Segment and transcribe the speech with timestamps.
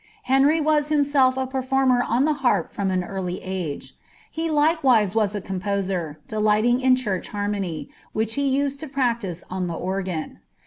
[0.23, 3.93] Henry was himself a pecfomier oa the harp from an early age.
[4.31, 9.67] He likewise was a composer, dctigkiing ■ chtirch harmony, which he used in practise on
[9.67, 10.39] the or; gan.'